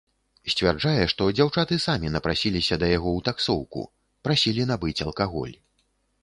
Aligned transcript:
Сцвярджае, 0.51 1.01
што 1.11 1.27
дзяўчаты 1.39 1.77
самі 1.83 2.07
напрасіліся 2.15 2.79
да 2.85 2.89
яго 2.97 3.09
ў 3.19 3.27
таксоўку, 3.29 3.85
прасілі 4.29 4.67
набыць 4.73 4.97
алкаголь. 5.07 5.55